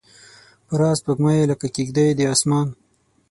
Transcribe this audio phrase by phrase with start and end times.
[0.65, 2.67] پوره سپوږمۍ لکه کیږدۍ د اسمان